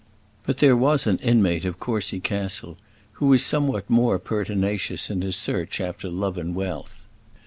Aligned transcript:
But 0.47 0.57
there 0.57 0.75
was 0.75 1.05
an 1.05 1.17
inmate 1.19 1.63
of 1.63 1.79
Courcy 1.79 2.19
Castle 2.19 2.75
who 3.21 3.27
was 3.27 3.45
somewhat 3.45 3.87
more 3.87 4.17
pertinacious 4.17 5.11
in 5.11 5.21
his 5.21 5.35
search 5.35 5.79
after 5.79 6.09
love 6.09 6.39
and 6.39 6.55
wealth. 6.55 7.05